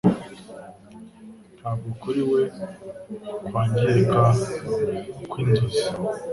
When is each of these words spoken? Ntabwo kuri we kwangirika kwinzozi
Ntabwo 1.59 1.89
kuri 2.01 2.21
we 2.31 2.41
kwangirika 3.49 4.21
kwinzozi 5.29 5.85